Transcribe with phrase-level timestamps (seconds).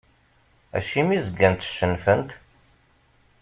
[0.77, 2.31] Acimi zgant cennfent?